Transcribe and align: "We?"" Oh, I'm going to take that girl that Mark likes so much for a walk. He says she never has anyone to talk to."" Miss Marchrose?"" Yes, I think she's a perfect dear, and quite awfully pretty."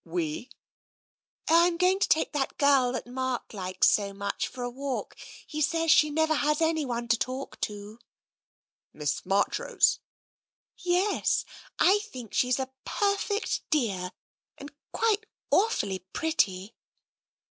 "We?"" 0.03 0.49
Oh, 1.51 1.63
I'm 1.67 1.77
going 1.77 1.99
to 1.99 2.09
take 2.09 2.31
that 2.33 2.57
girl 2.57 2.91
that 2.91 3.05
Mark 3.05 3.53
likes 3.53 3.87
so 3.87 4.13
much 4.13 4.47
for 4.47 4.63
a 4.63 4.69
walk. 4.71 5.15
He 5.45 5.61
says 5.61 5.91
she 5.91 6.09
never 6.09 6.33
has 6.33 6.59
anyone 6.59 7.07
to 7.09 7.17
talk 7.19 7.61
to."" 7.61 7.99
Miss 8.93 9.23
Marchrose?"" 9.27 9.99
Yes, 10.79 11.45
I 11.77 11.99
think 11.99 12.33
she's 12.33 12.57
a 12.59 12.71
perfect 12.83 13.61
dear, 13.69 14.11
and 14.57 14.71
quite 14.91 15.27
awfully 15.51 15.99
pretty." 15.99 16.73